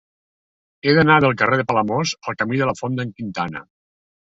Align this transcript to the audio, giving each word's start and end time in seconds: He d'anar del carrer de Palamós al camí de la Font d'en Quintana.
He 0.87 0.93
d'anar 1.01 1.19
del 1.25 1.37
carrer 1.43 1.61
de 1.63 1.67
Palamós 1.75 2.17
al 2.25 2.41
camí 2.43 2.65
de 2.65 2.73
la 2.75 2.79
Font 2.83 3.01
d'en 3.01 3.17
Quintana. 3.23 3.69